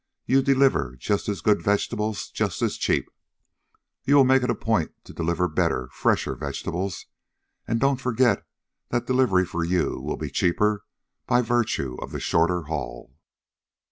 You'll 0.25 0.41
deliver 0.41 0.95
just 0.95 1.29
as 1.29 1.41
good 1.41 1.61
vegetables 1.61 2.31
just 2.31 2.63
as 2.63 2.75
cheap; 2.75 3.07
you 4.03 4.15
will 4.15 4.23
make 4.23 4.41
it 4.41 4.49
a 4.49 4.55
point 4.55 4.95
to 5.03 5.13
deliver 5.13 5.47
better, 5.47 5.89
fresher 5.91 6.33
vegetables; 6.33 7.05
and 7.67 7.79
don't 7.79 8.01
forget 8.01 8.43
that 8.89 9.05
delivery 9.05 9.45
for 9.45 9.63
you 9.63 9.99
will 9.99 10.17
be 10.17 10.31
cheaper 10.31 10.85
by 11.27 11.41
virtue 11.43 11.97
of 12.01 12.11
the 12.13 12.19
shorter 12.19 12.63
haul. 12.63 13.13